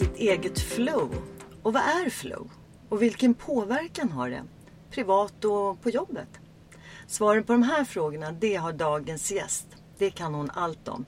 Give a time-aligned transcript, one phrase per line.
[0.00, 1.10] Sitt eget flow?
[1.62, 2.50] Och vad är flow?
[2.88, 4.44] Och vilken påverkan har det?
[4.90, 6.28] Privat och på jobbet?
[7.06, 9.66] Svaren på de här frågorna, det har dagens gäst.
[9.98, 11.04] Det kan hon allt om.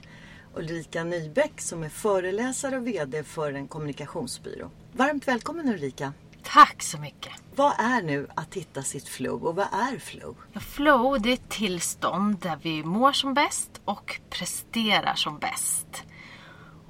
[0.54, 4.70] Ulrika Nybeck som är föreläsare och VD för en kommunikationsbyrå.
[4.92, 6.12] Varmt välkommen Ulrika!
[6.42, 7.32] Tack så mycket.
[7.56, 10.36] Vad är nu att hitta sitt flow och vad är flow?
[10.52, 16.04] Ja, flow det är ett tillstånd där vi mår som bäst och presterar som bäst.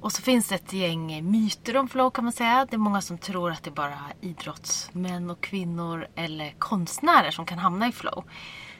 [0.03, 2.67] Och så finns det ett gäng myter om flow kan man säga.
[2.69, 7.45] Det är många som tror att det är bara idrottsmän och kvinnor eller konstnärer som
[7.45, 8.23] kan hamna i flow.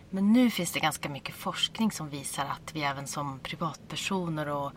[0.10, 4.72] Men nu finns det ganska mycket forskning som visar att vi även som privatpersoner och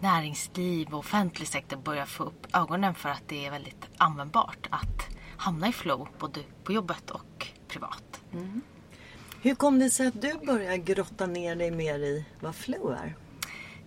[0.00, 5.08] näringsliv och offentlig sektor börjar få upp ögonen för att det är väldigt användbart att
[5.36, 8.20] hamna i flow både på jobbet och privat.
[9.42, 13.16] Hur kom det sig att du började grotta ner dig mer i vad flow är?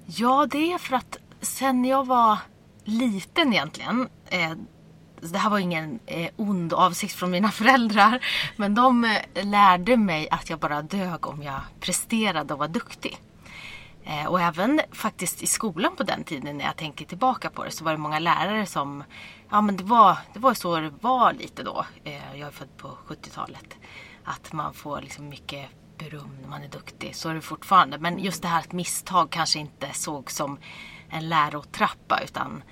[0.06, 2.38] Ja, det är för att sen jag var
[2.84, 4.10] liten egentligen.
[4.26, 4.52] Eh,
[5.22, 8.26] det här var ingen eh, ond avsikt från mina föräldrar.
[8.56, 13.20] Men de eh, lärde mig att jag bara dög om jag presterade och var duktig.
[14.04, 17.72] Eh, och även faktiskt i skolan på den tiden när jag tänker tillbaka på det
[17.72, 19.04] så var det många lärare som
[19.50, 21.86] Ja men det var, det var så det var lite då.
[22.04, 23.78] Eh, jag är född på 70-talet.
[24.24, 27.16] Att man får liksom mycket beröm när man är duktig.
[27.16, 27.98] Så är det fortfarande.
[27.98, 30.58] Men just det här att misstag kanske inte såg som
[31.10, 32.64] en lärotrappa utan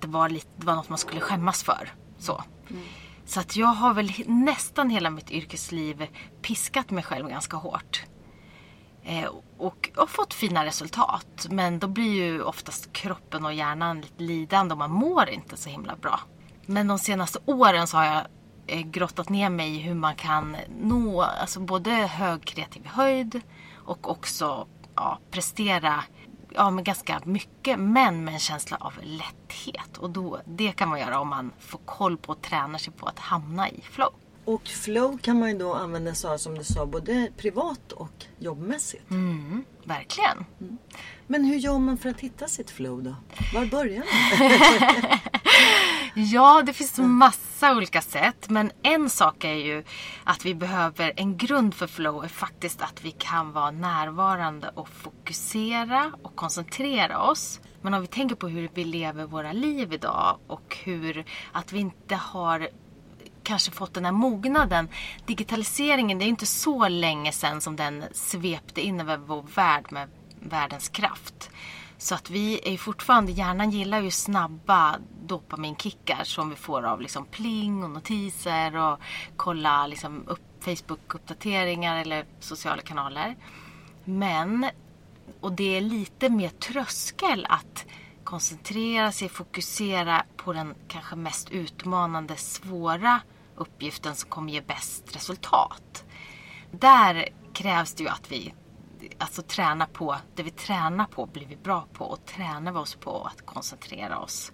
[0.00, 1.92] det var, lite, det var något man skulle skämmas för.
[2.18, 2.44] Så.
[3.24, 6.06] Så att jag har väl nästan hela mitt yrkesliv
[6.42, 8.04] piskat mig själv ganska hårt.
[9.04, 11.46] Eh, och och fått fina resultat.
[11.50, 15.68] Men då blir ju oftast kroppen och hjärnan lite lidande och man mår inte så
[15.68, 16.20] himla bra.
[16.66, 18.26] Men de senaste åren så har jag
[18.66, 23.40] eh, grottat ner mig i hur man kan nå alltså både hög kreativ höjd
[23.74, 26.04] och också ja, prestera
[26.54, 29.98] ja, med ganska mycket men med en känsla av lätthet.
[29.98, 33.06] Och då, det kan man göra om man får koll på och tränar sig på
[33.06, 34.12] att hamna i flow.
[34.44, 38.24] Och flow kan man ju då använda sig av som du sa både privat och
[38.38, 39.10] jobbmässigt.
[39.10, 40.44] Mm, verkligen.
[41.26, 43.16] Men hur gör man för att hitta sitt flow då?
[43.54, 45.18] Var börjar man?
[46.14, 48.50] Ja, det finns massa olika sätt.
[48.50, 49.84] Men en sak är ju
[50.24, 54.88] att vi behöver, en grund för flow är faktiskt att vi kan vara närvarande och
[54.88, 57.60] fokusera och koncentrera oss.
[57.82, 61.78] Men om vi tänker på hur vi lever våra liv idag och hur att vi
[61.78, 62.68] inte har
[63.42, 64.88] kanske fått den här mognaden.
[65.26, 70.08] Digitaliseringen, det är inte så länge sedan som den svepte in över vår värld med
[70.40, 71.50] världens kraft.
[72.02, 77.26] Så att vi är fortfarande, hjärnan gillar ju snabba dopaminkickar som vi får av liksom
[77.26, 78.98] pling och notiser och
[79.36, 83.36] kolla liksom upp Facebook-uppdateringar eller sociala kanaler.
[84.04, 84.66] Men,
[85.40, 87.86] och det är lite mer tröskel att
[88.24, 93.20] koncentrera sig, fokusera på den kanske mest utmanande, svåra
[93.56, 96.04] uppgiften som kommer ge bäst resultat.
[96.70, 98.54] Där krävs det ju att vi
[99.18, 102.94] alltså tränar på, det vi tränar på blir vi bra på och tränar vi oss
[102.94, 104.52] på att koncentrera oss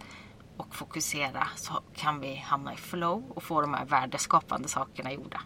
[0.57, 5.41] och fokusera så kan vi hamna i flow och få de här värdeskapande sakerna gjorda.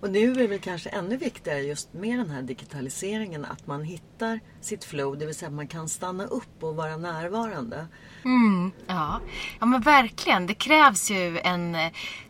[0.00, 3.84] Och nu är det väl kanske ännu viktigare just med den här digitaliseringen att man
[3.84, 7.86] hittar sitt flow, det vill säga att man kan stanna upp och vara närvarande.
[8.24, 9.20] Mm, ja.
[9.60, 10.46] ja, men verkligen.
[10.46, 11.76] Det krävs ju en...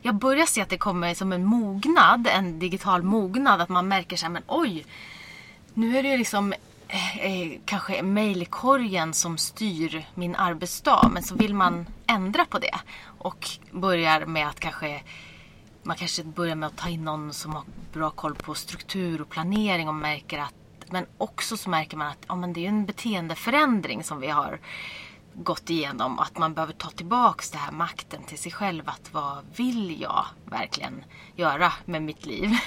[0.03, 3.61] Jag börjar se att det kommer som en mognad, en digital mognad.
[3.61, 4.87] Att man märker så här, men oj,
[5.75, 6.55] nu är det ju liksom
[6.89, 11.11] eh, eh, kanske mejlkorgen som styr min arbetsdag.
[11.13, 12.79] Men så vill man ändra på det
[13.19, 15.03] och börjar med att kanske
[15.83, 17.63] man kanske börjar med att ta in någon som har
[17.93, 20.55] bra koll på struktur och planering och märker att
[20.93, 24.61] men också så märker man att ja, men det är en beteendeförändring som vi har
[25.35, 26.19] gått igenom.
[26.19, 28.89] Att man behöver ta tillbaks den här makten till sig själv.
[28.89, 31.05] Att vad vill jag verkligen
[31.37, 32.51] göra med mitt liv?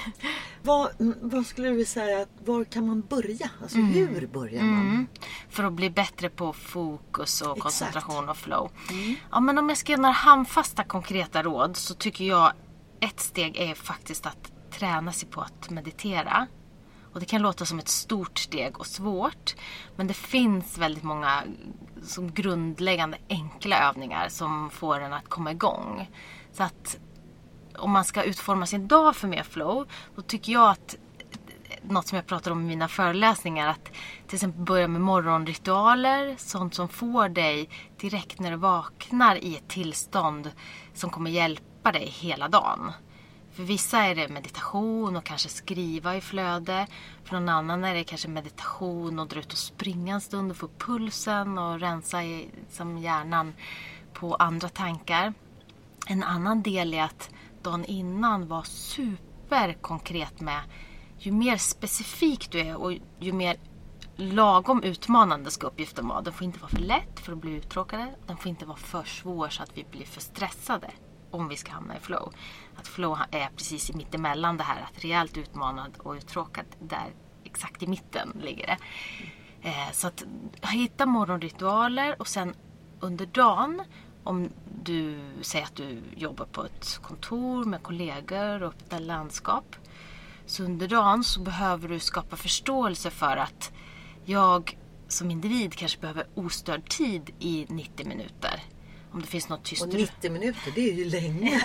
[0.66, 0.88] Vad,
[1.20, 3.50] vad skulle du säga, var kan man börja?
[3.62, 3.92] Alltså mm.
[3.92, 4.80] hur börjar man?
[4.80, 5.06] Mm.
[5.48, 7.62] För att bli bättre på fokus och Exakt.
[7.62, 8.70] koncentration och flow.
[8.90, 9.14] Mm.
[9.30, 12.52] Ja, men om jag ska ge några handfasta konkreta råd så tycker jag
[13.00, 16.46] ett steg är faktiskt att träna sig på att meditera.
[17.14, 19.54] Och det kan låta som ett stort steg och svårt.
[19.96, 21.42] Men det finns väldigt många
[22.02, 26.10] som grundläggande enkla övningar som får en att komma igång.
[26.52, 26.98] Så att
[27.78, 30.96] om man ska utforma sin dag för mer flow, då tycker jag att
[31.82, 33.68] något som jag pratar om i mina föreläsningar.
[33.68, 33.84] Att
[34.26, 36.34] till exempel börja med morgonritualer.
[36.38, 37.68] Sånt som får dig
[38.00, 40.50] direkt när du vaknar i ett tillstånd
[40.94, 42.92] som kommer hjälpa dig hela dagen.
[43.54, 46.86] För vissa är det meditation och kanske skriva i flöde.
[47.24, 50.56] För någon annan är det kanske meditation och dra ut och springa en stund och
[50.56, 53.54] få upp pulsen och rensa i, som hjärnan
[54.12, 55.34] på andra tankar.
[56.06, 57.30] En annan del är att
[57.62, 60.60] dagen innan vara superkonkret med
[61.18, 63.56] ju mer specifik du är och ju mer
[64.16, 66.20] lagom utmanande ska uppgiften vara.
[66.20, 68.14] Den får inte vara för lätt för att bli uttråkade.
[68.26, 70.90] Den får inte vara för svår så att vi blir för stressade
[71.34, 72.32] om vi ska hamna i flow.
[72.76, 76.66] Att flow är precis mittemellan det här att rejält utmanad och uttråkad.
[76.80, 77.12] Där
[77.44, 78.78] exakt i mitten ligger det.
[79.68, 80.24] Eh, så att
[80.62, 82.54] hitta morgonritualer och sen
[83.00, 83.82] under dagen
[84.24, 84.50] om
[84.82, 89.76] du säger att du jobbar på ett kontor med kollegor och öppna landskap.
[90.46, 93.72] Så under dagen så behöver du skapa förståelse för att
[94.24, 94.78] jag
[95.08, 98.62] som individ kanske behöver ostörd tid i 90 minuter.
[99.14, 99.82] Om det finns något tyst.
[99.82, 101.50] Och 90 minuter, det är ju länge.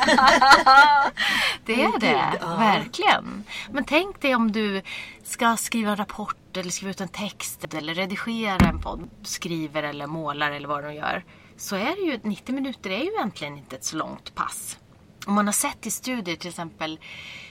[1.66, 2.56] det är det, ja.
[2.56, 3.44] verkligen.
[3.72, 4.82] Men tänk dig om du
[5.24, 10.08] ska skriva en rapport eller skriva ut en text eller redigera en podd, skriver eller
[10.08, 11.26] målar eller vad de gör.
[11.58, 14.78] Så är det ju, 90 minuter är ju egentligen inte ett så långt pass.
[15.26, 17.00] Om man har sett i studier till exempel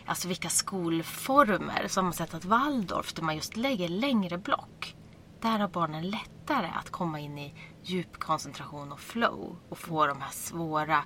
[0.07, 4.95] alltså vilka skolformer så har man sett att Waldorf där man just lägger längre block.
[5.41, 6.11] Där har barnen
[6.49, 11.05] lättare att komma in i djup koncentration och flow och få de här svåra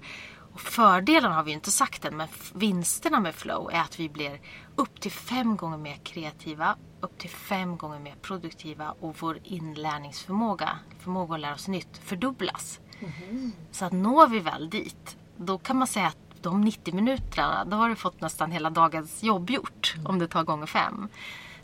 [0.52, 4.40] och fördelarna har vi inte sagt än, men vinsterna med flow är att vi blir
[4.76, 10.78] upp till fem gånger mer kreativa, upp till fem gånger mer produktiva och vår inlärningsförmåga,
[10.98, 12.80] förmåga att lära oss nytt, fördubblas.
[13.00, 13.52] Mm.
[13.70, 17.76] Så att når vi väl dit, då kan man säga att de 90 minuterna, då
[17.76, 19.94] har du fått nästan hela dagens jobb gjort.
[19.94, 20.06] Mm.
[20.06, 21.08] Om det tar gånger fem.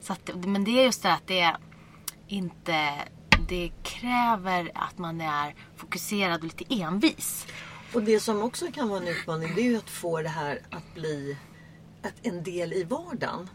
[0.00, 1.56] Så att, men det är just det att det är
[2.28, 3.08] inte...
[3.48, 7.46] Det kräver att man är fokuserad och lite envis.
[7.94, 10.60] Och det som också kan vara en utmaning det är ju att få det här
[10.70, 11.36] att bli
[12.02, 13.50] ett, en del i vardagen.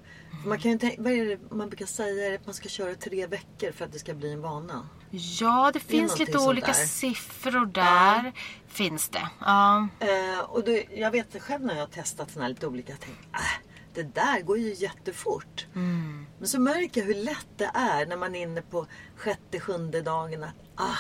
[0.46, 2.36] Man kan ju tänka, vad är det man brukar säga?
[2.36, 4.90] Att man ska köra tre veckor för att det ska bli en vana.
[5.10, 6.74] Ja, det finns det lite olika där.
[6.74, 8.24] siffror där.
[8.26, 8.32] Ja.
[8.68, 9.30] Finns det.
[9.40, 9.88] Ja.
[10.02, 12.92] Uh, och då, jag vet själv när jag har testat sådana här lite olika.
[12.92, 15.68] Jag tänkte, äh, det där går ju jättefort.
[15.76, 16.26] Mm.
[16.40, 20.02] Men så märker jag hur lätt det är när man är inne på sjätte, sjunde
[20.02, 20.44] dagen.
[20.44, 20.98] Att, ah,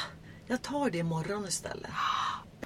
[0.48, 1.92] jag tar det imorgon istället.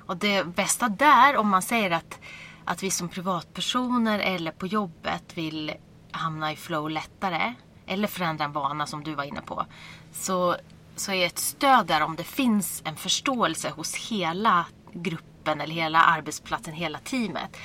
[0.06, 2.20] Och det bästa där, om man säger att,
[2.66, 5.74] att vi som privatpersoner eller på jobbet vill
[6.12, 7.54] hamna i flow lättare
[7.88, 9.66] eller förändra en vana som du var inne på.
[10.12, 10.56] Så,
[10.96, 16.00] så är ett stöd där om det finns en förståelse hos hela gruppen eller hela
[16.02, 17.58] arbetsplatsen, hela teamet.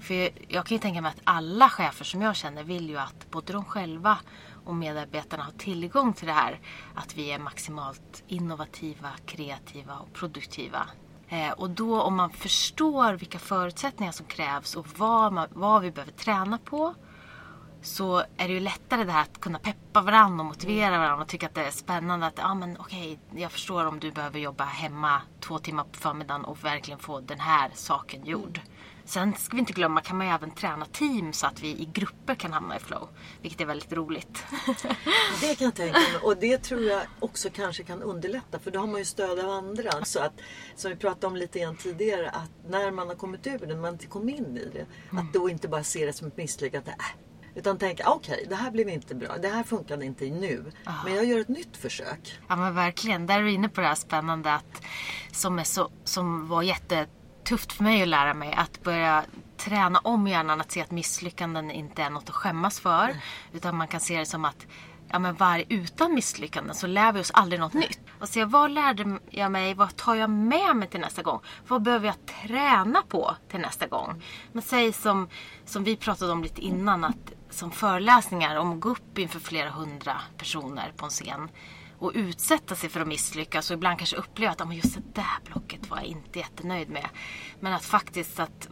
[0.00, 3.30] För jag kan ju tänka mig att alla chefer som jag känner vill ju att
[3.30, 4.18] både de själva
[4.64, 6.60] och medarbetarna har tillgång till det här.
[6.94, 10.86] Att vi är maximalt innovativa, kreativa och produktiva.
[11.28, 15.90] Eh, och då om man förstår vilka förutsättningar som krävs och vad, man, vad vi
[15.90, 16.94] behöver träna på
[17.82, 21.28] så är det ju lättare det här att kunna peppa varandra och motivera varandra och
[21.28, 24.64] tycka att det är spännande att ja men okej, jag förstår om du behöver jobba
[24.64, 28.60] hemma två timmar på förmiddagen och verkligen få den här saken gjord.
[29.04, 31.88] Sen ska vi inte glömma kan man ju även träna team så att vi i
[31.92, 33.08] grupper kan hamna i flow.
[33.42, 34.44] Vilket är väldigt roligt.
[35.40, 36.20] det kan jag tänka mig.
[36.22, 38.58] Och det tror jag också kanske kan underlätta.
[38.58, 40.04] För då har man ju stöd av andra.
[40.04, 40.32] Så att,
[40.76, 42.30] som vi pratade om lite grann tidigare.
[42.30, 44.86] Att när man har kommit ur det, när man inte kom in i det.
[45.10, 45.26] Mm.
[45.26, 46.90] Att då inte bara se det som ett misslyckande.
[46.90, 49.38] Äh, utan tänka, okej, okay, det här blev inte bra.
[49.38, 50.72] Det här funkade inte nu.
[50.86, 51.04] Oh.
[51.04, 52.38] Men jag gör ett nytt försök.
[52.48, 53.26] Ja men verkligen.
[53.26, 54.82] Där är du inne på det här spännande att
[55.32, 58.54] som, är så, som var jättetufft för mig att lära mig.
[58.56, 59.24] Att börja
[59.56, 63.04] träna om hjärnan att se att misslyckanden inte är något att skämmas för.
[63.04, 63.16] Mm.
[63.52, 64.66] Utan man kan se det som att
[65.08, 68.00] ja, men var, utan misslyckanden så lär vi oss aldrig något nytt.
[68.20, 71.40] Och se vad lärde jag mig, vad tar jag med mig till nästa gång?
[71.68, 74.22] Vad behöver jag träna på till nästa gång?
[74.52, 75.28] Men säg som,
[75.64, 79.70] som vi pratade om lite innan, att som föreläsningar om att gå upp inför flera
[79.70, 81.48] hundra personer på en scen
[81.98, 85.90] och utsätta sig för att misslyckas och ibland kanske uppleva att just det där blocket
[85.90, 87.08] var jag inte jättenöjd med.
[87.60, 88.68] Men att faktiskt att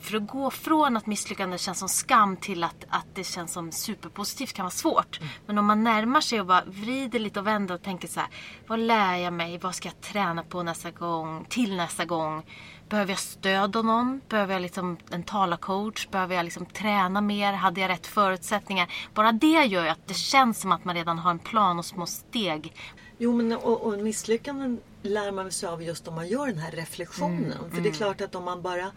[0.00, 3.72] för att gå från att misslyckande känns som skam till att, att det känns som
[3.72, 5.20] superpositivt kan vara svårt.
[5.20, 5.32] Mm.
[5.46, 8.28] Men om man närmar sig och bara vrider lite och vänder och tänker så här.
[8.66, 9.58] Vad lär jag mig?
[9.58, 11.46] Vad ska jag träna på nästa gång?
[11.48, 12.44] Till nästa gång?
[12.88, 14.20] Behöver jag stöd av någon?
[14.28, 16.08] Behöver jag liksom en talarcoach?
[16.08, 17.52] Behöver jag liksom träna mer?
[17.52, 18.92] Hade jag rätt förutsättningar?
[19.14, 21.86] Bara det gör ju att det känns som att man redan har en plan och
[21.86, 22.74] små steg.
[23.18, 26.70] Jo, men och, och misslyckanden lär man sig av just om man gör den här
[26.70, 27.44] reflektionen.
[27.44, 27.70] Mm, För mm.
[27.70, 27.92] det är mm.
[27.92, 28.92] klart att om man bara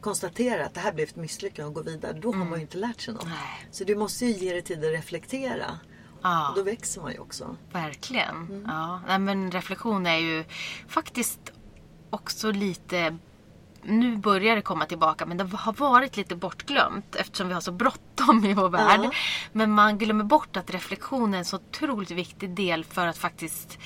[0.00, 2.40] konstaterar att det här blev ett misslyckande och går vidare, då mm.
[2.40, 3.24] har man ju inte lärt sig något.
[3.24, 3.68] Nej.
[3.70, 5.78] Så du måste ju ge dig tid att reflektera.
[6.22, 6.48] Ja.
[6.48, 7.56] Och då växer man ju också.
[7.72, 8.36] Verkligen.
[8.36, 8.64] Mm.
[8.66, 9.00] Ja.
[9.06, 10.44] Nej, men reflektion är ju
[10.88, 11.52] faktiskt
[12.10, 13.18] också lite
[13.82, 17.72] nu börjar det komma tillbaka men det har varit lite bortglömt eftersom vi har så
[17.72, 19.00] bråttom i vår värld.
[19.02, 19.10] Ja.
[19.52, 23.78] Men man glömmer bort att reflektion är en så otroligt viktig del för att faktiskt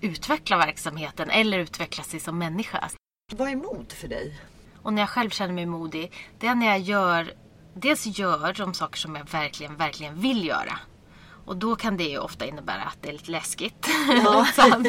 [0.00, 2.88] utveckla verksamheten eller utveckla sig som människa.
[3.32, 4.40] Vad är mod för dig?
[4.86, 7.32] Och när jag själv känner mig modig, det är när jag gör,
[7.74, 10.78] dels gör de saker som jag verkligen, verkligen vill göra.
[11.46, 13.88] Och då kan det ju ofta innebära att det är lite läskigt.
[14.24, 14.46] Ja.
[14.54, 14.86] så, att,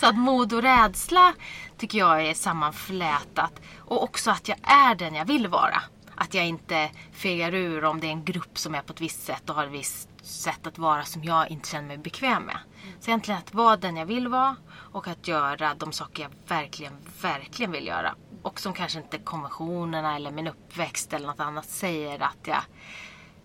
[0.00, 1.34] så, att, mod och rädsla
[1.78, 3.52] tycker jag är sammanflätat.
[3.78, 5.82] Och också att jag är den jag vill vara.
[6.14, 9.26] Att jag inte fegar ur om det är en grupp som är på ett visst
[9.26, 12.58] sätt och har ett visst sätt att vara som jag inte känner mig bekväm med.
[13.00, 14.56] Så egentligen att vara den jag vill vara
[14.92, 16.92] och att göra de saker jag verkligen,
[17.22, 18.14] verkligen vill göra.
[18.42, 22.62] Och som kanske inte konventionerna eller min uppväxt eller något annat säger att jag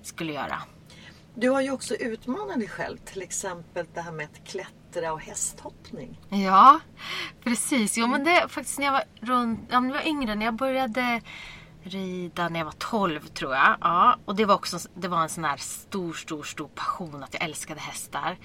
[0.01, 0.61] skulle göra.
[1.35, 2.97] Du har ju också utmanat dig själv.
[2.97, 6.19] Till exempel det här med att klättra och hästhoppning.
[6.29, 6.79] Ja,
[7.43, 7.97] precis.
[7.97, 10.53] Jo, men det faktiskt när jag var runt, ja, när jag var yngre, när jag
[10.55, 11.21] började
[11.85, 13.77] rida när jag var 12 tror jag.
[13.81, 17.33] Ja, och det var också det var en sån här stor, stor, stor passion att
[17.33, 18.37] jag älskade hästar.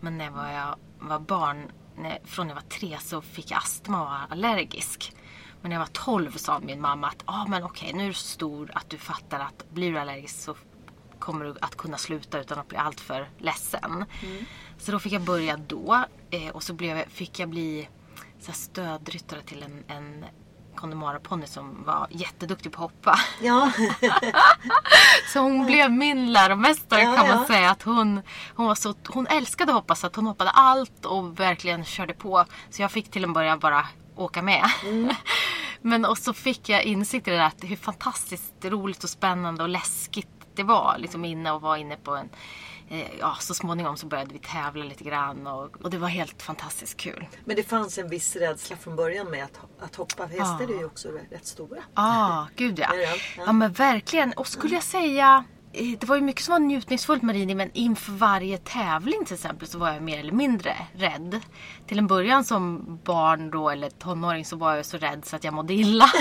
[0.00, 3.50] Men när jag var, jag var barn, när, från när jag var tre så fick
[3.50, 5.12] jag astma och var allergisk.
[5.60, 8.14] Men när jag var 12 sa min mamma att ah, men okej, nu är du
[8.14, 10.56] så stor att du fattar att blir du allergisk så
[11.18, 14.04] kommer du att kunna sluta utan att bli alltför ledsen.
[14.22, 14.44] Mm.
[14.78, 17.88] Så då fick jag börja då eh, och så blev, fick jag bli
[18.40, 20.24] så stödryttare till en, en
[20.78, 23.18] Connemara-ponny som var jätteduktig på att hoppa.
[23.42, 23.72] Ja.
[25.32, 27.46] så hon blev min läromästare ja, kan man ja.
[27.46, 27.70] säga.
[27.70, 28.22] Att hon,
[28.54, 32.14] hon, var så, hon älskade att hoppa så att hon hoppade allt och verkligen körde
[32.14, 32.44] på.
[32.70, 33.86] Så jag fick till en början bara
[34.16, 34.70] åka med.
[34.84, 35.08] Mm.
[35.82, 39.62] Men och så fick jag insikt i det där att hur fantastiskt roligt och spännande
[39.62, 40.98] och läskigt det var.
[40.98, 42.28] Liksom inne och var inne på en
[42.88, 46.42] eh, ja, så småningom så började vi tävla lite grann och, och, det var helt
[46.42, 47.26] fantastiskt kul.
[47.44, 50.26] Men det fanns en viss rädsla från början med att, att hoppa.
[50.26, 50.74] Hästar ja.
[50.74, 51.82] är ju också rätt stora.
[51.94, 52.94] Ah, gud ja.
[52.94, 53.16] ja.
[53.46, 54.32] Ja men verkligen.
[54.32, 58.12] Och skulle jag säga det var ju mycket som var njutningsfullt med ridning men inför
[58.12, 61.40] varje tävling till exempel så var jag mer eller mindre rädd.
[61.86, 65.44] Till en början som barn då eller tonåring så var jag så rädd så att
[65.44, 66.10] jag mådde illa.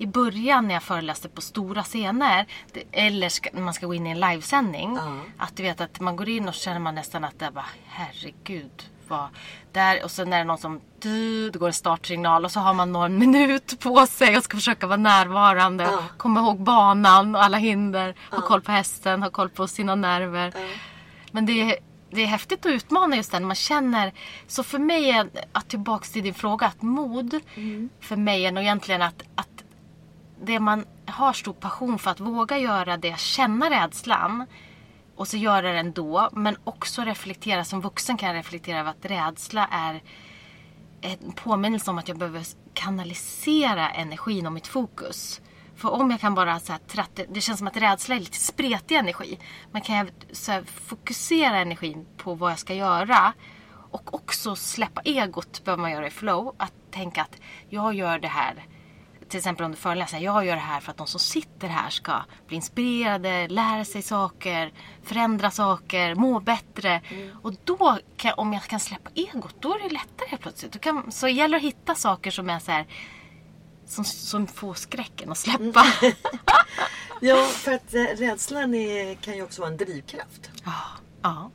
[0.00, 2.46] I början när jag föreläste på stora scener
[2.92, 4.96] eller ska, när man ska gå in i en livesändning.
[4.96, 5.20] Uh.
[5.38, 7.66] Att du vet att man går in och så känner man nästan att det bara
[7.86, 9.28] herregud vara
[9.72, 12.92] där och sen är det någon som det går en startsignal och så har man
[12.92, 15.84] någon minut på sig och ska försöka vara närvarande.
[15.84, 16.02] Ja.
[16.16, 18.14] Komma ihåg banan och alla hinder.
[18.30, 18.36] Ja.
[18.36, 20.52] Ha koll på hästen, ha koll på sina nerver.
[20.54, 20.60] Ja.
[21.32, 21.76] Men det är,
[22.10, 24.12] det är häftigt att utmana just det man känner.
[24.46, 27.88] Så för mig är, att tillbaka till din fråga, att mod mm.
[28.00, 29.64] för mig är nog egentligen att, att
[30.42, 34.46] det man har stor passion för att våga göra det, känna rädslan
[35.18, 36.28] och så göra det ändå.
[36.32, 40.02] Men också reflektera, som vuxen kan jag reflektera över att rädsla är
[41.00, 45.40] en påminnelse om att jag behöver kanalisera energin och mitt fokus.
[45.76, 47.20] För om jag kan bara så här, tratt...
[47.28, 49.38] det känns som att rädsla är lite spretig energi.
[49.72, 53.32] Men kan jag så här, fokusera energin på vad jag ska göra
[53.90, 56.54] och också släppa egot behöver man göra i flow.
[56.58, 57.36] Att tänka att
[57.68, 58.66] jag gör det här
[59.28, 62.22] till exempel under föreläsningar, jag gör det här för att de som sitter här ska
[62.46, 67.02] bli inspirerade, lära sig saker, förändra saker, må bättre.
[67.10, 67.36] Mm.
[67.42, 70.80] Och då, kan, om jag kan släppa egot, då är det lättare helt plötsligt.
[70.80, 72.86] Kan, så det gäller att hitta saker som är så här,
[73.86, 75.86] som, som får skräcken att släppa.
[76.02, 76.14] Mm.
[77.20, 80.50] ja, för att eh, rädslan är, kan ju också vara en drivkraft.
[80.64, 80.82] Ja,
[81.22, 81.50] ja.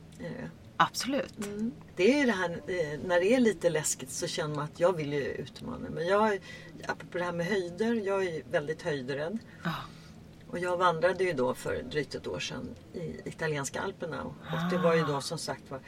[0.76, 1.46] Absolut.
[1.46, 1.72] Mm.
[1.96, 4.96] Det är det här eh, när det är lite läskigt så känner man att jag
[4.96, 5.88] vill ju utmana.
[5.90, 6.40] Men jag,
[6.88, 9.38] apropå det här med höjder, jag är väldigt höjdrädd.
[9.64, 9.80] Oh.
[10.50, 14.22] Och jag vandrade ju då för drygt ett år sedan i italienska alperna.
[14.22, 14.34] Och
[14.70, 15.80] det var ju då som sagt var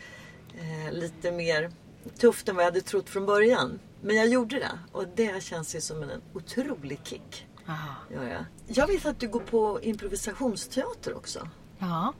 [0.54, 1.70] eh, lite mer
[2.18, 3.78] tufft än vad jag hade trott från början.
[4.00, 7.46] Men jag gjorde det och det känns ju som en otrolig kick.
[8.14, 8.44] Gör jag.
[8.66, 11.48] jag vet att du går på improvisationsteater också.
[11.78, 12.12] Ja.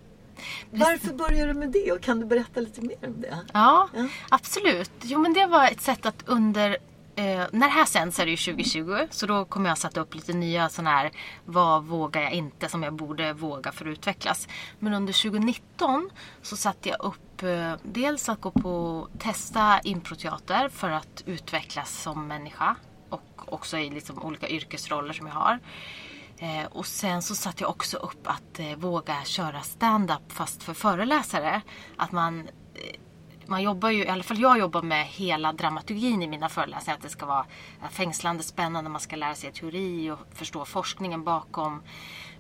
[0.71, 3.39] Varför började du med det och kan du berätta lite mer om det?
[3.53, 4.09] Ja, Ja.
[4.29, 4.91] absolut.
[5.03, 6.77] Jo men det var ett sätt att under
[7.19, 10.15] Eh, när det här sänds är det ju 2020 så då kommer jag sätta upp
[10.15, 11.11] lite nya sådana här
[11.45, 14.49] vad vågar jag inte som jag borde våga för att utvecklas.
[14.79, 16.11] Men under 2019
[16.43, 22.27] så satte jag upp eh, dels att gå på testa improteater för att utvecklas som
[22.29, 22.77] människa
[23.09, 25.59] och också i liksom olika yrkesroller som jag har.
[26.39, 30.75] Eh, och sen så satte jag också upp att eh, våga köra stand-up fast för
[30.75, 31.61] föreläsare.
[31.97, 32.41] Att man,
[32.75, 33.01] eh,
[33.47, 36.97] man jobbar ju, i alla fall jag jobbar med hela dramaturgin i mina föreläsningar.
[36.97, 37.47] Att det ska vara
[37.83, 41.83] eh, fängslande, spännande, man ska lära sig teori och förstå forskningen bakom.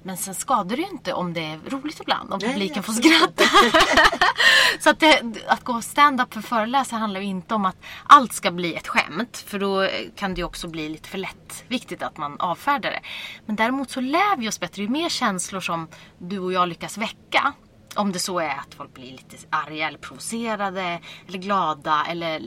[0.06, 2.92] Men sen skadar det ju inte om det är roligt ibland, om Nej, publiken får
[2.92, 3.44] skratta.
[4.80, 8.50] Så att, det, att gå stand-up för föreläsare handlar ju inte om att allt ska
[8.50, 9.44] bli ett skämt.
[9.46, 13.00] För då kan det ju också bli lite för lättviktigt att man avfärdar det.
[13.46, 14.82] Men däremot så lär vi oss bättre.
[14.82, 17.52] Ju mer känslor som du och jag lyckas väcka.
[17.94, 21.00] Om det så är att folk blir lite arga eller provocerade.
[21.28, 22.42] Eller glada eller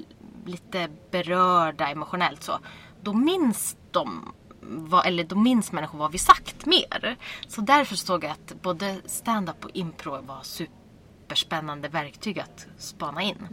[0.46, 2.60] lite berörda emotionellt så.
[3.02, 4.34] Då minns de
[4.70, 7.18] vad, eller då minns människor vad vi sagt mer.
[7.48, 13.48] Så därför såg jag att både stand-up och impro var superspännande verktyg att spana in.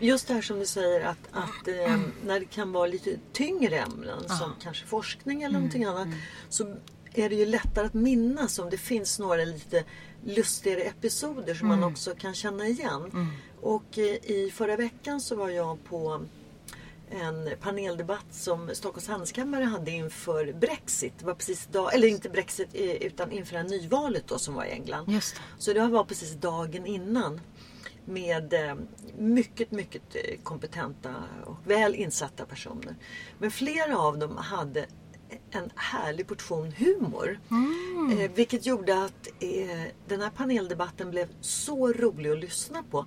[0.00, 3.78] Just det här som du säger att, att eh, när det kan vara lite tyngre
[3.78, 6.08] ämnen som kanske forskning eller någonting annat
[6.48, 6.76] så
[7.14, 9.84] är det ju lättare att minnas om det finns några lite
[10.24, 13.30] lustigare episoder som man också kan känna igen.
[13.60, 16.24] Och eh, i förra veckan så var jag på
[17.10, 21.12] en paneldebatt som Stockholms handelskammare hade inför Brexit.
[21.18, 24.64] Det var precis dag, eller inte Brexit eh, utan inför det nyvalet då som var
[24.64, 25.10] i England.
[25.10, 25.36] Just.
[25.58, 27.40] Så det var precis dagen innan.
[28.06, 28.74] Med eh,
[29.18, 32.96] mycket, mycket eh, kompetenta och väl insatta personer.
[33.38, 34.86] Men flera av dem hade
[35.50, 37.40] en härlig portion humor.
[38.12, 43.06] Eh, vilket gjorde att eh, den här paneldebatten blev så rolig att lyssna på.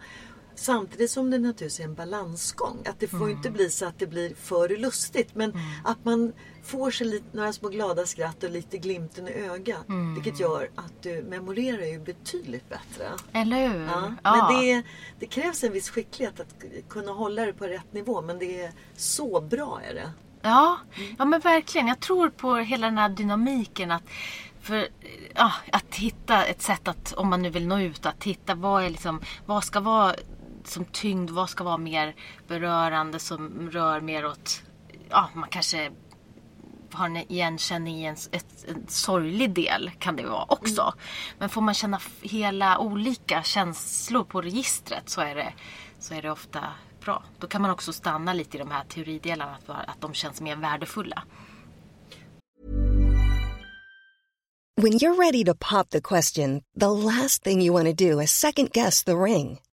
[0.60, 2.78] Samtidigt som det naturligtvis är en balansgång.
[2.86, 5.36] Att det får ju inte bli så att det blir för lustigt.
[5.36, 9.86] Men att man får sig lite, några små glada skratt och lite glimten i ögat.
[10.16, 13.10] Vilket gör att du memorerar ju betydligt bättre.
[13.34, 13.82] Eller hur?
[13.82, 14.50] Ja, Ja.
[14.52, 14.84] Men det,
[15.20, 16.56] det krävs en viss skicklighet att
[16.90, 18.22] kunna hålla det på rätt nivå.
[18.22, 20.12] Men det är så bra är det.
[20.42, 20.78] Ja,
[21.18, 21.88] ja men verkligen.
[21.88, 23.92] Jag tror på hela den här dynamiken.
[23.92, 24.04] Att,
[24.62, 24.88] för,
[25.36, 28.84] ja, att hitta ett sätt att, om man nu vill nå ut, att hitta vad,
[28.84, 30.16] är liksom, vad ska vara
[30.70, 32.16] som tyngd, vad ska vara mer
[32.48, 34.62] berörande som rör mer åt,
[35.10, 35.92] ja man kanske
[36.92, 40.94] har en igenkänning i en, ett, en sorglig del kan det vara också.
[41.38, 45.54] Men får man känna hela olika känslor på registret så är det,
[46.00, 46.64] så är det ofta
[47.02, 47.24] bra.
[47.40, 50.56] Då kan man också stanna lite i de här teoridelarna, att, att de känns mer
[50.56, 51.24] värdefulla.
[54.82, 58.32] When you're ready to pop the question, the last thing you want to do is
[58.32, 59.60] second guess the ring.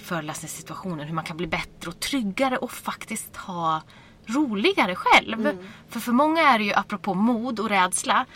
[0.00, 3.82] föreläsningssituationen hur man kan bli bättre och tryggare och faktiskt ha
[4.26, 5.58] roligare själv.
[5.88, 8.26] För för många är det ju apropå mod och rädsla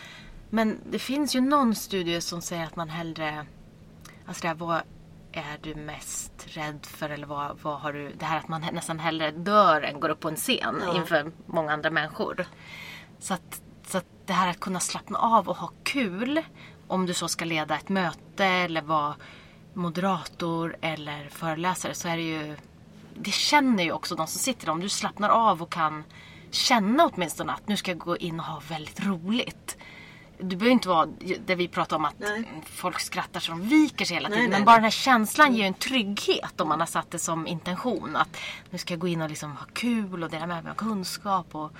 [0.50, 3.46] men det finns ju någon studie som säger att man hellre
[4.26, 4.82] Alltså det här, vad
[5.32, 7.10] är du mest rädd för?
[7.10, 8.12] Eller vad, vad har du...
[8.18, 10.96] Det här att man nästan hellre dör än går upp på en scen Ja.
[10.96, 12.46] inför många andra människor.
[13.18, 16.42] Så att, så att det här att kunna slappna av och ha kul.
[16.86, 19.14] Om du så ska leda ett möte eller vara
[19.74, 22.56] moderator eller föreläsare så är det ju...
[23.18, 24.72] Det känner ju också de som sitter där.
[24.72, 26.04] Om du slappnar av och kan
[26.50, 29.76] känna åtminstone att nu ska jag gå in och ha väldigt roligt.
[30.38, 31.06] Du behöver inte vara
[31.46, 32.62] det vi pratar om att Nej.
[32.64, 34.50] folk skrattar så de viker sig hela Nej, tiden.
[34.50, 34.76] nej, men bara nej.
[34.76, 38.16] den här känslan ger ju en trygghet om man har satt det som intention.
[38.16, 38.36] Att
[38.70, 41.54] nu ska jag gå in och liksom ha kul och dela med mig av kunskap.
[41.54, 41.72] Och,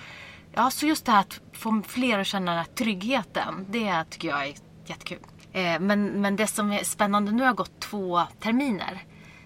[0.52, 3.66] ja, så just det här att få fler att känna den här tryggheten.
[3.68, 4.54] Det tycker jag är
[4.86, 5.18] jättekul.
[5.54, 9.04] Eh, men, men det som är spännande, nu har gått två terminer.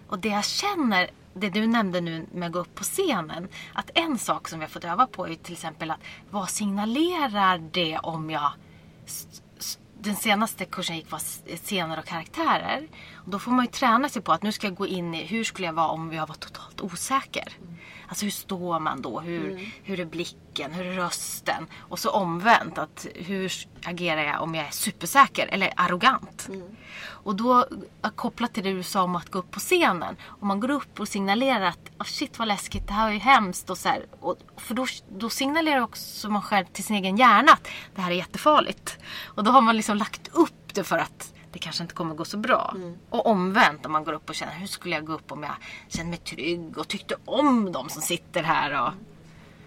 [0.09, 3.49] Och det jag känner, det du nämnde nu med att gå upp på scenen.
[3.73, 7.59] Att en sak som vi har fått öva på är till exempel att vad signalerar
[7.59, 8.53] det om jag
[10.01, 12.89] den senaste kursen jag gick var scener och karaktärer.
[13.15, 15.25] Och då får man ju träna sig på att nu ska jag gå in i
[15.25, 17.57] hur skulle jag vara om jag var totalt osäker.
[17.63, 17.78] Mm.
[18.09, 19.21] Alltså hur står man då?
[19.21, 20.73] Hur, hur är blicken?
[20.73, 21.67] Hur är rösten?
[21.79, 22.79] Och så omvänt.
[22.79, 23.53] att Hur
[23.85, 26.49] agerar jag om jag är supersäker eller arrogant?
[27.07, 27.59] Och då
[28.03, 30.17] eh, kopplat till det du sa om att gå upp på scenen.
[30.41, 33.19] Om man går upp och signalerar att oh shit vad läskigt, det här är ju
[33.19, 33.71] hemskt.
[33.71, 34.87] Och så här, och, för då,
[35.19, 38.99] då signalerar också man själv till sin egen hjärna att det här är jättefarligt.
[39.25, 42.25] Och då har man liksom lagt upp det för att det kanske inte kommer gå
[42.25, 42.77] så bra.
[43.11, 45.55] Och omvänt om man går upp och känner hur skulle jag gå upp om jag
[45.89, 48.83] känner mig trygg och tyckte om de som sitter här.
[48.83, 48.93] Och,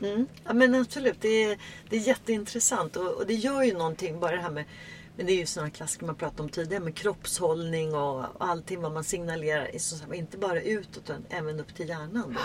[0.01, 0.27] Mm.
[0.43, 1.57] Ja men absolut, det är,
[1.89, 4.65] det är jätteintressant och, och det gör ju någonting bara det här med
[5.17, 8.81] men det är ju sådana klassiker man pratade om tidigare med kroppshållning och, och allting
[8.81, 9.77] vad man signalerar.
[9.77, 12.33] Så, inte bara utåt utan även upp till hjärnan.
[12.33, 12.39] Då.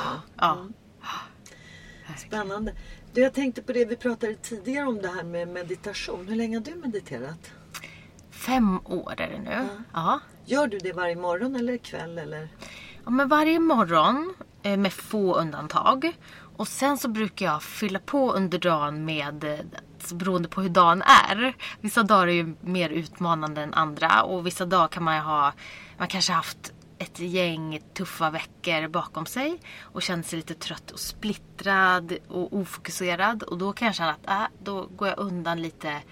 [1.02, 2.14] ja.
[2.16, 2.74] Spännande.
[3.12, 6.28] Du, jag tänkte på det vi pratade tidigare om det här med meditation.
[6.28, 7.50] Hur länge har du mediterat?
[8.46, 9.68] Fem år är det nu.
[9.92, 10.20] Ja.
[10.44, 12.18] Gör du det varje morgon eller kväll?
[12.18, 12.48] Eller?
[13.04, 16.12] Ja, men varje morgon eh, med få undantag.
[16.56, 19.58] Och sen så brukar jag fylla på under dagen med eh,
[20.12, 21.56] beroende på hur dagen är.
[21.80, 25.52] Vissa dagar är ju mer utmanande än andra och vissa dagar kan man ju ha,
[25.98, 31.00] man kanske haft ett gäng tuffa veckor bakom sig och känner sig lite trött och
[31.00, 36.02] splittrad och ofokuserad och då kan jag känna att äh, då går jag undan lite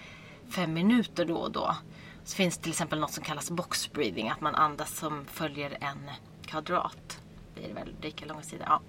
[0.49, 1.75] fem minuter då och då.
[2.25, 5.77] Så finns det till exempel något som kallas box breathing, att man andas som följer
[5.81, 6.09] en
[6.45, 7.19] kvadrat.
[7.55, 8.67] Det är väl lika långa sidor.
[8.69, 8.81] Ja.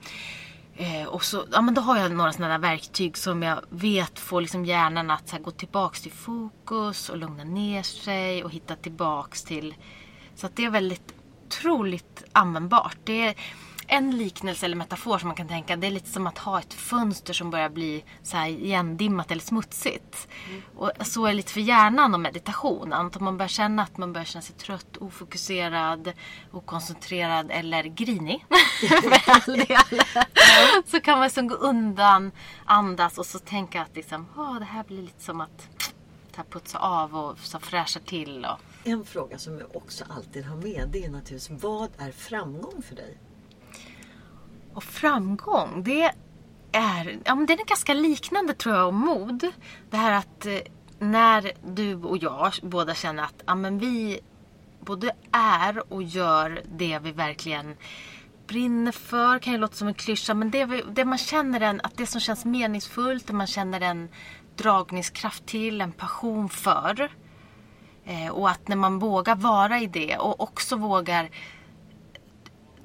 [0.76, 4.40] Eh, och så, ja, men då har jag några sådana verktyg som jag vet får
[4.40, 8.76] liksom hjärnan att så här, gå tillbaks till fokus och lugna ner sig och hitta
[8.76, 9.74] tillbaks till...
[10.34, 11.14] Så att det är väldigt
[11.46, 12.96] otroligt användbart.
[13.04, 13.34] Det är
[13.86, 15.76] en liknelse eller metafor som man kan tänka.
[15.76, 19.42] Det är lite som att ha ett fönster som börjar bli så här igendimmat eller
[19.42, 20.28] smutsigt.
[20.76, 22.92] Och så är det lite för hjärnan och meditation.
[22.92, 26.12] Om man börjar känna att man börjar känna sig trött, ofokuserad,
[26.52, 28.44] okoncentrerad eller grinig.
[30.86, 32.32] så kan man liksom gå undan,
[32.64, 35.68] andas och så tänka att liksom, "Åh, det här blir lite som att
[36.36, 38.44] här putsa av och så fräscha till.
[38.44, 42.82] Och, En fråga som jag också alltid har med det är naturligtvis vad är framgång
[42.82, 43.18] för dig?
[44.76, 46.12] Och framgång, det
[46.72, 49.46] är, ja, men det är ganska liknande tror jag och mod.
[49.90, 50.58] Det här att eh,
[50.98, 54.20] när du och jag båda känner att ja, men vi
[54.80, 57.76] både är och gör det vi verkligen
[58.46, 59.38] brinner för.
[59.38, 62.06] Kan ju låta som en klyscha men det, vi, det man känner en, att det
[62.06, 64.08] som känns meningsfullt, det man känner en
[64.56, 67.10] dragningskraft till, en passion för.
[68.04, 71.30] Eh, och att när man vågar vara i det och också vågar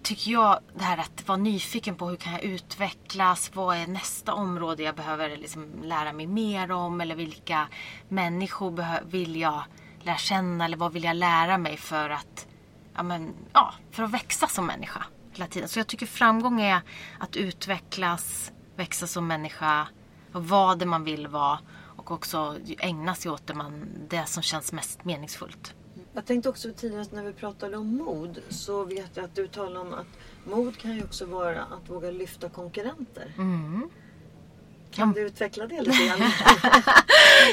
[0.03, 3.51] tycker jag det här att vara nyfiken på hur kan jag utvecklas?
[3.53, 7.01] Vad är nästa område jag behöver liksom lära mig mer om?
[7.01, 7.67] Eller vilka
[8.09, 9.63] människor vill jag
[10.01, 10.65] lära känna?
[10.65, 12.47] Eller vad vill jag lära mig för att,
[12.95, 15.69] ja, men, ja, för att växa som människa hela tiden?
[15.69, 16.81] Så jag tycker framgång är
[17.19, 19.87] att utvecklas, växa som människa,
[20.31, 21.59] vara det man vill vara
[21.97, 25.75] och också ägna sig åt det, man, det som känns mest meningsfullt.
[26.13, 29.79] Jag tänkte också tidigare när vi pratade om mod så vet jag att du talade
[29.79, 30.07] om att
[30.45, 33.33] mod kan ju också vara att våga lyfta konkurrenter.
[33.37, 33.89] Mm.
[34.91, 36.19] Kan du utveckla det lite grann?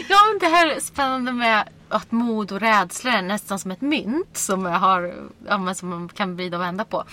[0.09, 4.37] ja, det här är spännande med att mod och rädsla är nästan som ett mynt
[4.37, 7.05] som, jag har, ja, som man kan vrida och vända på.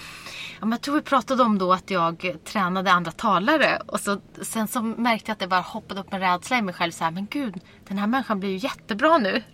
[0.59, 4.21] Ja, men jag tror vi pratade om då att jag tränade andra talare och så,
[4.41, 6.91] sen så märkte jag att det bara hoppade upp en rädsla i mig själv.
[6.91, 9.43] Så här, men gud, den här människan blir ju jättebra nu.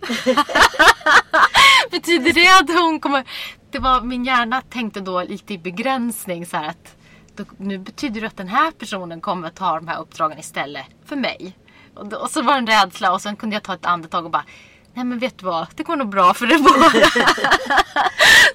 [1.90, 3.24] Betyder det att hon kommer...
[3.70, 6.96] Det var, min hjärna tänkte då lite i begränsning så här att
[7.36, 10.86] då, nu betyder det att den här personen kommer att ta de här uppdragen istället
[11.04, 11.58] för mig.
[11.94, 14.24] Och, då, och så var det en rädsla och sen kunde jag ta ett andetag
[14.24, 14.44] och bara
[14.94, 17.06] Nej men vet du vad, det går nog bra för det båda.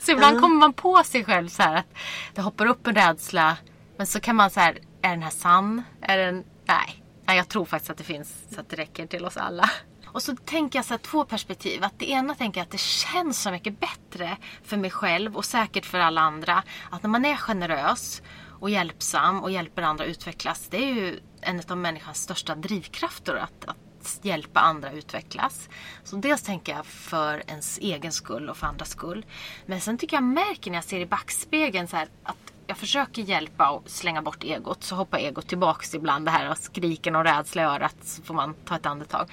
[0.01, 0.41] så ibland mm.
[0.41, 1.85] kommer man på sig själv så här att
[2.33, 3.57] det hoppar upp en rädsla.
[3.97, 5.83] Men så kan man så här, är den här sann?
[6.01, 7.03] Är den, nej.
[7.25, 9.69] nej, jag tror faktiskt att det finns så att det räcker till oss alla.
[10.17, 11.83] Och så tänker jag så här, två perspektiv.
[11.83, 15.45] Att det ena tänker jag att det känns så mycket bättre för mig själv och
[15.45, 16.63] säkert för alla andra.
[16.89, 18.21] Att när man är generös
[18.59, 20.67] och hjälpsam och hjälper andra att utvecklas.
[20.69, 25.69] Det är ju en av människans största drivkrafter att, att hjälpa andra att utvecklas.
[26.03, 29.25] Så dels tänker jag för ens egen skull och för andras skull.
[29.65, 33.21] Men sen tycker jag märker när jag ser i backspegeln så här, att jag försöker
[33.21, 34.83] hjälpa och slänga bort egot.
[34.83, 36.25] Så hoppar egot tillbaks ibland.
[36.25, 37.95] Det här och skriken och rädsla i örat.
[38.01, 39.31] Så får man ta ett andetag.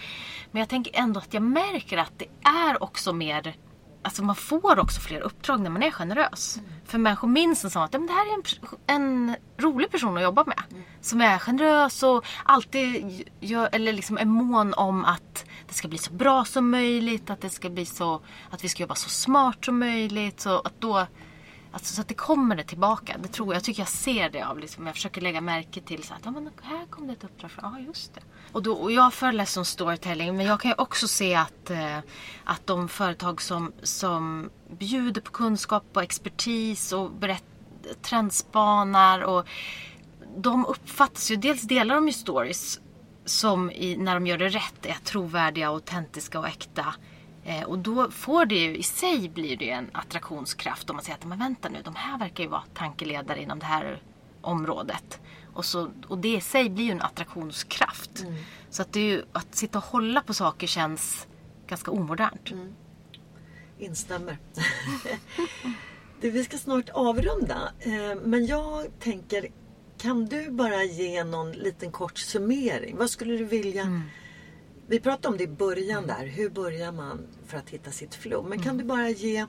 [0.51, 3.55] Men jag tänker ändå att jag märker att det är också mer
[4.07, 6.57] Alltså man får också fler uppdrag när man är generös.
[6.57, 6.71] Mm.
[6.85, 8.45] För människor minns en som att det här är en,
[8.87, 10.63] en rolig person att jobba med.
[10.71, 10.83] Mm.
[11.01, 15.99] Som är generös och alltid gör, eller liksom är mån om att det ska bli
[15.99, 17.31] så bra som möjligt.
[17.31, 18.21] Att det ska bli så
[18.51, 20.41] att vi ska jobba så smart som möjligt.
[20.41, 21.07] Så att då
[21.75, 23.17] Alltså så att det kommer det tillbaka.
[23.23, 23.57] Det tror jag.
[23.57, 24.87] Jag tycker jag ser det av liksom.
[24.87, 27.51] Jag försöker lägga märke till så att ja, men här kom det ett uppdrag.
[27.63, 28.21] Ja, ah, just det.
[28.53, 30.37] Och, då, och jag föreläser om storytelling.
[30.37, 31.99] Men jag kan ju också se att, eh,
[32.45, 37.45] att de företag som, som bjuder på kunskap och expertis och berätt,
[38.03, 39.47] trendspanar och
[40.37, 41.37] de uppfattas ju.
[41.37, 42.81] Dels delar de ju stories
[43.25, 46.95] som i, när de gör det rätt är trovärdiga, autentiska och äkta.
[47.45, 51.19] Eh, och då får det ju i sig blir det en attraktionskraft om man säger
[51.19, 54.03] att men vänta nu, de här verkar ju vara tankeledare inom det här
[54.41, 55.21] området.
[55.55, 58.21] Och, så, och det i sig blir ju en attraktionskraft.
[58.23, 58.35] Mm.
[58.71, 61.27] Så att, ju, att sitta och hålla på saker känns
[61.67, 62.51] ganska omodernt.
[62.51, 62.75] Mm.
[63.79, 64.39] Instämmer.
[66.21, 67.73] du, vi ska snart avrunda.
[67.81, 69.49] Eh, men jag tänker,
[69.99, 72.97] kan du bara ge någon liten kort summering?
[72.97, 74.03] Vad skulle du vilja mm
[74.87, 76.27] vi pratade om det i början där.
[76.27, 78.49] Hur börjar man för att hitta sitt flow?
[78.49, 78.79] Men kan mm.
[78.79, 79.47] du bara ge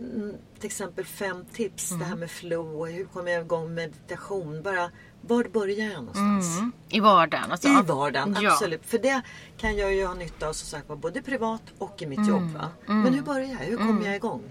[0.00, 1.90] mm, till exempel fem tips.
[1.90, 1.98] Mm.
[1.98, 2.20] Det här mm.
[2.20, 2.86] med flow.
[2.86, 4.62] Hur kommer jag igång med meditation?
[4.62, 6.58] Bara, var börjar jag någonstans?
[6.58, 6.72] Mm.
[6.88, 7.52] I vardagen?
[7.52, 7.68] Alltså.
[7.68, 8.52] I vardagen, ja.
[8.52, 8.86] absolut.
[8.86, 9.22] För det
[9.56, 12.30] kan jag ju ha nytta av som sagt både privat och i mitt mm.
[12.30, 12.52] jobb.
[12.52, 12.68] Va?
[12.86, 13.56] Men hur börjar jag?
[13.56, 14.42] Hur kommer jag igång?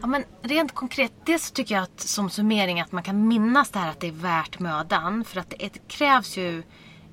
[0.00, 3.78] Ja, men rent konkret, dels tycker jag att som summering att man kan minnas det
[3.78, 5.24] här att det är värt mödan.
[5.24, 6.62] För att det krävs ju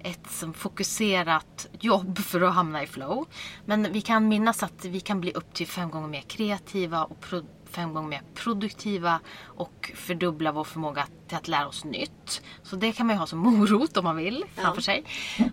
[0.08, 3.28] ett fokuserat jobb för att hamna i flow.
[3.66, 7.26] Men vi kan minnas att vi kan bli upp till fem gånger mer kreativa och
[7.70, 12.42] fem gånger mer produktiva och fördubbla vår förmåga till att lära oss nytt.
[12.64, 14.82] Så det kan man ju ha som morot om man vill framför ja.
[14.82, 15.04] sig.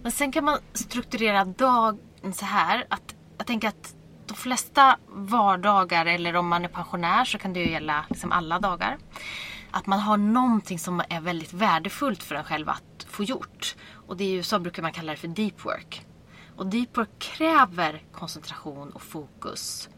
[0.02, 1.98] Men sen kan man strukturera dagen
[2.34, 3.94] så här att jag tänker att
[4.26, 8.58] de flesta vardagar eller om man är pensionär så kan det ju gälla liksom alla
[8.58, 8.98] dagar.
[9.70, 13.76] Att man har någonting som är väldigt värdefullt för en själv att få gjort.
[14.06, 16.06] Och det är ju så brukar man kalla det för deep work.
[16.56, 19.88] Och deep work kräver koncentration och fokus.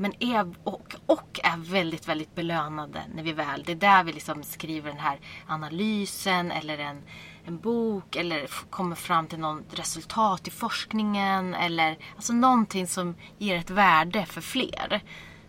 [0.00, 3.62] Men är, och, och är väldigt, väldigt belönande när vi väl...
[3.62, 7.02] Det är där vi liksom skriver den här analysen eller en,
[7.44, 13.56] en bok eller kommer fram till något resultat i forskningen eller alltså någonting som ger
[13.56, 15.02] ett värde för fler.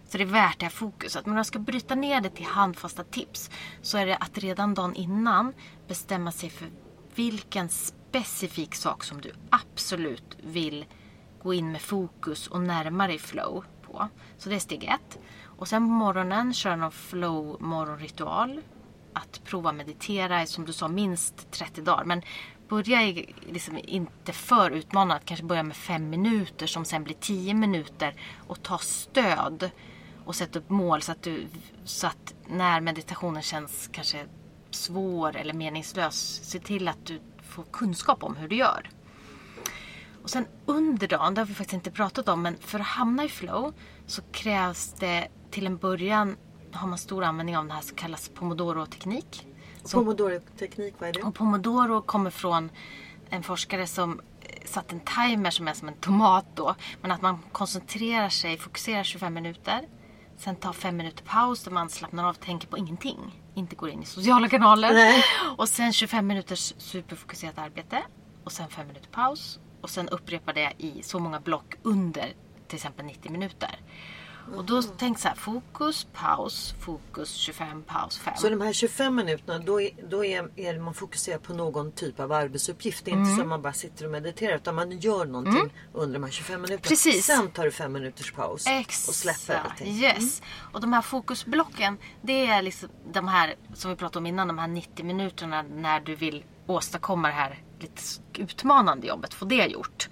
[0.09, 1.25] Så det är värt det här fokuset.
[1.25, 3.49] Men om jag ska bryta ner det till handfasta tips
[3.81, 5.53] så är det att redan dagen innan
[5.87, 6.67] bestämma sig för
[7.19, 10.85] vilken specifik sak som du absolut vill
[11.43, 14.07] gå in med fokus och närma dig flow på.
[14.37, 15.19] Så det är steg ett.
[15.43, 18.61] Och sen på morgonen köra någon flow morgonritual.
[19.13, 22.03] Att prova meditera som du sa minst 30 dagar.
[22.03, 22.21] Men
[22.69, 25.23] börja i, liksom inte för utmanande.
[25.25, 28.13] Kanske börja med fem minuter som sen blir tio minuter.
[28.47, 29.71] Och ta stöd.
[30.25, 31.47] Och sätta upp mål så att, du,
[31.83, 34.25] så att när meditationen känns kanske
[34.71, 36.41] svår eller meningslös.
[36.43, 38.89] Se till att du får kunskap om hur du gör.
[40.23, 43.23] Och sen under dagen, det har vi faktiskt inte pratat om, men för att hamna
[43.23, 43.73] i flow
[44.05, 46.35] så krävs det till en början
[46.71, 49.47] har man stor användning av den här som kallas pomodoro-teknik.
[49.91, 51.21] Pomodoro-teknik, vad är det?
[51.21, 52.71] och pomodoro kommer från
[53.29, 56.75] en forskare som eh, satt en timer som är som en tomat då.
[57.01, 59.87] Men att man koncentrerar sig, fokuserar 25 minuter.
[60.39, 63.41] Sen tar fem minuter paus där man slappnar av och tänker på ingenting.
[63.55, 64.93] Inte går in i sociala kanaler.
[64.93, 65.23] Nej.
[65.57, 68.03] Och sen 25 minuters superfokuserat arbete.
[68.43, 69.59] Och sen fem minuter paus.
[69.81, 72.33] Och sen upprepar det i så många block under
[72.67, 73.79] till exempel 90 minuter.
[74.55, 78.33] Och då tänk så här, fokus, paus, fokus, 25, paus, 5.
[78.37, 82.19] Så de här 25 minuterna då är, då är, är man fokuserad på någon typ
[82.19, 83.05] av arbetsuppgift.
[83.05, 83.25] Det är Mm.
[83.25, 86.31] inte så att man bara sitter och mediterar utan man gör någonting under de här
[86.31, 86.87] 25 minuterna.
[86.89, 87.25] Precis.
[87.25, 89.07] Sen tar du fem minuters paus Exakt.
[89.09, 89.87] och släpper allting.
[89.93, 90.41] Yes.
[90.73, 94.57] Och de här fokusblocken, det är liksom de här som vi pratade om innan, de
[94.57, 98.01] här 90 minuterna när du vill åstadkomma det här lite
[98.37, 100.09] utmanande jobbet, få det gjort.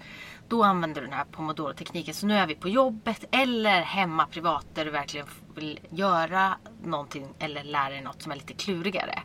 [0.48, 2.14] Då använder du den här pomodoro-tekniken.
[2.14, 7.28] Så nu är vi på jobbet eller hemma privat där du verkligen vill göra någonting
[7.38, 9.22] eller lära dig något som är lite klurigare.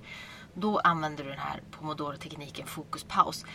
[0.53, 3.45] Då använder du den här pomodoro-tekniken fokuspaus.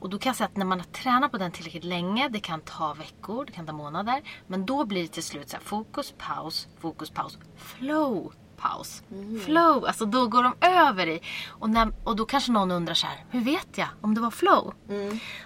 [0.00, 2.40] Och då kan jag säga att när man har tränat på den tillräckligt länge, det
[2.40, 4.22] kan ta veckor, det kan ta månader.
[4.46, 9.02] Men då blir det till slut så här fokus, paus, fokus, paus, flow, paus.
[9.44, 11.20] Flow, alltså då går de över i.
[11.48, 14.30] Och, när, och då kanske någon undrar så här, hur vet jag om det var
[14.30, 14.74] flow?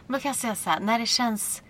[0.06, 1.62] Då kan jag säga så här, när det känns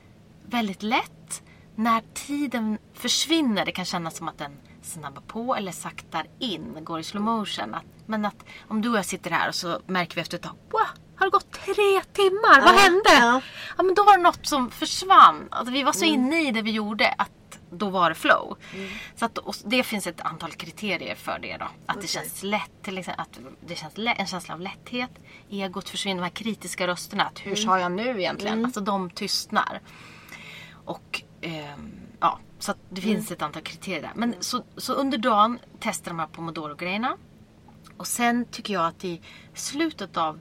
[0.52, 1.42] väldigt lätt,
[1.76, 7.00] när tiden försvinner, det kan kännas som att den snabbar på eller saktar in, går
[7.00, 7.74] i slow motion.
[7.74, 10.42] Att, men att om du och jag sitter här och så märker vi efter ett
[10.42, 10.80] tag, wow,
[11.16, 12.60] har det gått tre timmar?
[12.60, 13.02] Vad Ja, hände?
[13.26, 13.40] ja.
[13.76, 13.82] Ja.
[13.82, 15.48] men då var det något som försvann.
[15.50, 17.30] Alltså, vi var så inne i det vi gjorde att
[17.70, 18.56] då var det flow.
[19.16, 21.68] Så att, det finns ett antal kriterier för det då.
[21.86, 25.10] Att det känns lätt, till exempel, att det känns lä- en känsla av lätthet.
[25.50, 27.24] Egot försvinner, de här kritiska rösterna.
[27.24, 28.64] Att, hur sa jag nu egentligen?
[28.64, 29.80] Alltså de tystnar.
[30.84, 34.12] Och ehm, ja, så det finns ett antal kriterier där.
[34.14, 37.16] Men så, så under dagen testar de här pomodoro-grejerna.
[37.96, 39.20] Och sen tycker jag att i
[39.54, 40.40] slutet av,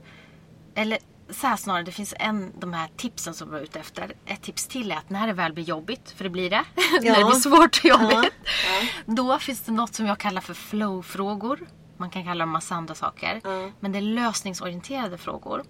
[0.74, 0.98] eller
[1.30, 4.12] så här snarare, det finns en, de här tipsen som vi var ute efter.
[4.26, 6.64] Ett tips till är att när det väl blir jobbigt, för det blir det,
[7.02, 8.32] när det blir svårt och jobbigt.
[9.06, 11.60] Då finns det något som jag kallar för flow-frågor.
[11.96, 13.40] Man kan kalla dem massa andra saker.
[13.80, 15.64] Men det är lösningsorienterade frågor.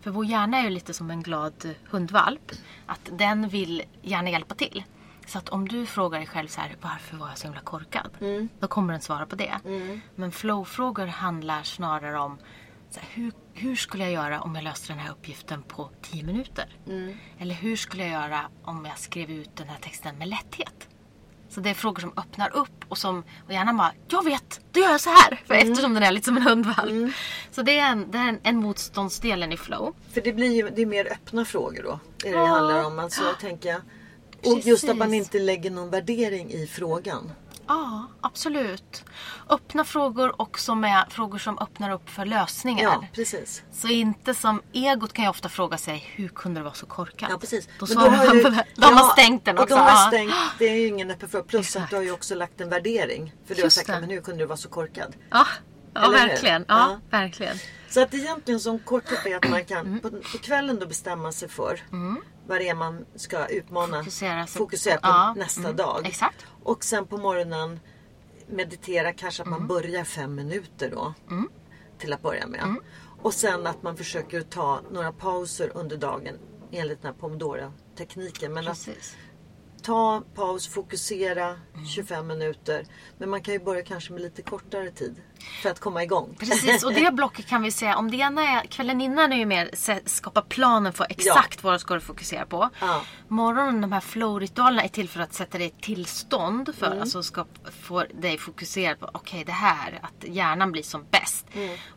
[0.00, 2.52] För vår hjärna är ju lite som en glad hundvalp.
[2.86, 4.84] Att den vill gärna hjälpa till.
[5.26, 8.10] Så att om du frågar dig själv så här, varför var jag så himla korkad?
[8.60, 9.54] Då kommer den svara på det.
[10.14, 12.38] Men flow-frågor handlar snarare om
[12.90, 16.22] så här, hur, hur skulle jag göra om jag löste den här uppgiften på 10
[16.24, 16.76] minuter?
[17.38, 20.88] Eller hur skulle jag göra om jag skrev ut den här texten med lätthet?
[21.54, 24.80] Så det är frågor som öppnar upp och som och hjärnan bara, jag vet, då
[24.80, 25.40] gör jag så här.
[25.46, 27.14] För eftersom den är lite som en hundvalp.
[27.50, 29.94] Så det är, en, det är en, en motståndsdelen i flow.
[30.12, 32.00] För det blir ju det är mer öppna frågor då.
[32.22, 32.50] Det är det det Ja.
[32.50, 32.98] handlar om.
[32.98, 33.80] Alltså, tänker jag.
[34.52, 35.26] Och just att man Precis.
[35.26, 37.32] inte lägger någon värdering i frågan.
[37.72, 39.04] Ja, absolut.
[39.48, 42.82] Öppna frågor och som är frågor som öppnar upp för lösningar.
[42.82, 43.62] Ja, precis.
[43.72, 47.28] Så inte som egot kan ju ofta fråga sig, hur kunde det vara så korkat?
[47.32, 47.68] Ja, precis.
[47.78, 48.64] Då svarar har man på det.
[48.74, 49.74] Då har man stängt den och också.
[49.74, 49.94] då har Ja.
[49.94, 51.42] man stängt, det är ju ingen öppen för.
[51.42, 51.90] Plus att Exakt.
[51.90, 53.32] du har ju också lagt en värdering.
[53.46, 54.00] För du har Just sagt, det.
[54.00, 55.16] men hur kunde du vara så korkad?
[55.30, 55.46] Ja,
[55.94, 56.64] ja verkligen.
[56.68, 56.90] Ja.
[57.10, 57.56] Ja, verkligen.
[57.88, 60.00] Så att egentligen som korthet är att man kan Mm.
[60.00, 61.80] på, på kvällen då bestämma sig för
[62.46, 63.98] vad det är man ska utmana.
[63.98, 65.00] Fokusera fokusera på.
[65.08, 66.06] Ja, nästa mm, dag.
[66.06, 66.46] exakt.
[66.62, 67.80] Och sen på morgonen
[68.48, 69.58] meditera kanske att Mm.
[69.58, 71.14] man börjar fem minuter då.
[71.98, 72.76] Till att börja med.
[73.22, 76.38] Och sen att man försöker ta några pauser under dagen
[76.72, 78.52] enligt den här pomodoro-tekniken.
[78.52, 79.16] Men att Precis.
[79.82, 81.56] ta paus, fokusera
[81.94, 82.86] 25 minuter.
[83.18, 85.14] Men man kan ju börja kanske med lite kortare tid.
[85.62, 86.34] För att komma igång.
[86.38, 89.46] Precis, och det blocket kan vi säga, om det ena är, kvällen innan är ju
[89.46, 89.70] mer
[90.08, 92.70] skapa planen för exakt vad du ska fokusera på.
[92.80, 93.00] Ja.
[93.28, 96.74] Morgonen, de här flow-ritualerna är till för att sätta dig i tillstånd.
[96.78, 97.44] För alltså ska
[97.82, 101.46] få dig fokuserad på, okej det här, att hjärnan blir som bäst.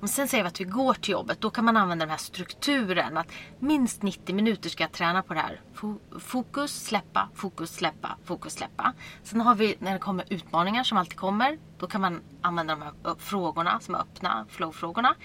[0.01, 2.17] Om sen säger vi att vi går till jobbet, då kan man använda den här
[2.17, 3.17] strukturen.
[3.17, 3.27] Att
[3.59, 5.61] minst 90 minuter ska jag träna på det här.
[5.75, 8.93] Fo- Fokus, släppa, fokus, släppa, fokus, släppa.
[9.23, 11.57] Sen har vi när det kommer utmaningar som alltid kommer.
[11.79, 15.15] Då kan man använda de här frågorna som är öppna, flow-frågorna.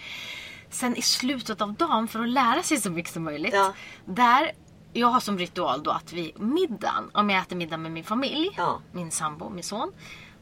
[0.71, 3.55] Sen i slutet av dagen, för att lära sig så mycket som möjligt.
[3.55, 3.73] Ja.
[4.05, 4.53] Där,
[4.93, 8.51] jag har som ritual då att vid middagen, om jag äter middag med min familj,
[8.57, 8.81] Ja.
[8.93, 9.93] min sambo, min son.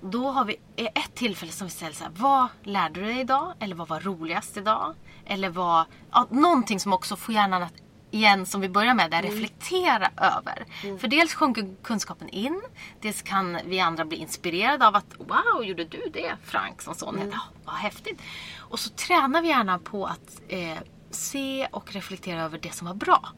[0.01, 3.55] Då har vi ett tillfälle som vi ställer så här, vad lärde du dig idag?
[3.61, 4.95] Eller vad var roligast idag?
[5.27, 7.73] Eller vad, ja, någonting som också får hjärnan att
[8.11, 10.65] igen som vi börjar med, där reflektera över.
[10.99, 12.63] För dels sjunker kunskapen in,
[13.01, 17.19] dels kan vi andra bli inspirerade av att wow, gjorde du det Frank som son
[17.19, 17.33] heter?
[17.33, 18.21] Ja, vad häftigt.
[18.59, 20.79] Och så tränar vi gärna på att eh,
[21.11, 23.29] se och reflektera över det som var bra.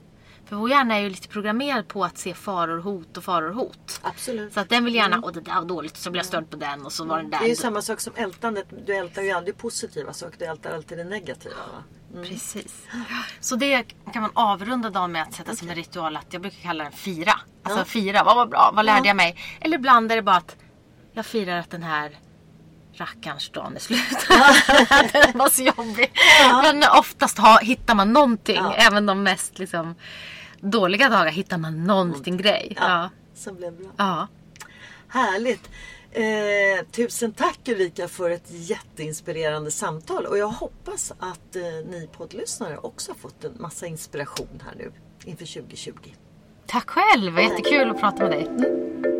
[0.50, 4.00] För vår hjärna är ju lite programmerad på att se faror, hot och faror, hot.
[4.02, 4.52] Absolut.
[4.54, 6.56] Så att den vill gärna, och det där var dåligt, så blir jag störd på
[6.56, 7.38] den och så var den där.
[7.38, 8.66] Det är ju samma sak som ältandet.
[8.86, 11.54] Du ältar ju aldrig positiva saker, du ältar alltid det negativa.
[11.56, 12.22] Va?
[12.22, 12.86] Precis.
[13.40, 13.82] Så det
[14.12, 16.92] kan man avrunda dagen med att sätta som en ritual att jag brukar kalla den
[16.92, 17.32] fira.
[17.62, 17.84] Alltså Ja.
[17.84, 19.06] fira, vad var bra, vad lärde Ja.
[19.06, 19.36] jag mig?
[19.60, 20.56] Eller ibland är det bara att
[21.12, 22.18] jag firar att den här
[22.94, 24.26] rackarns dagen är slut.
[25.12, 26.12] Den var så jobbig.
[26.62, 28.56] Men oftast ha, hittar man någonting.
[28.56, 28.74] Ja.
[28.74, 29.94] Även de mest liksom,
[30.60, 32.76] dåliga dagar hittar man någonting grej.
[32.80, 33.10] Ja.
[33.34, 33.88] Som blev bra.
[33.96, 34.28] Ja.
[35.08, 35.70] Härligt.
[36.12, 40.26] Eh, tusen tack Ulrika för ett jätteinspirerande samtal.
[40.26, 44.92] Och jag hoppas att eh, ni poddlyssnare också har fått en massa inspiration här nu
[45.24, 45.92] inför 2020.
[46.66, 49.19] Tack själv, jättekul att prata med dig.